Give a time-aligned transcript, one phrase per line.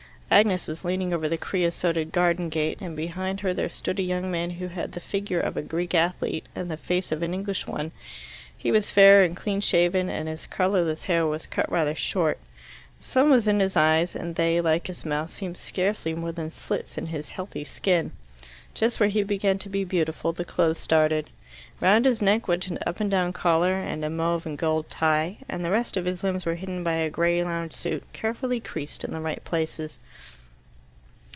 [0.33, 4.31] Agnes was leaning over the creosoted garden gate, and behind her there stood a young
[4.31, 7.67] man who had the figure of a Greek athlete and the face of an English
[7.67, 7.91] one.
[8.57, 12.39] He was fair and cleanshaven, and his colourless hair was cut rather short.
[12.99, 16.49] The sun was in his eyes, and they, like his mouth, seemed scarcely more than
[16.49, 18.13] slits in his healthy skin.
[18.73, 21.29] Just where he began to be beautiful the clothes started.
[21.81, 25.37] Round his neck went an up and down collar and a mauve and gold tie,
[25.49, 29.03] and the rest of his limbs were hidden by a grey lounge suit, carefully creased
[29.03, 29.99] in the right places.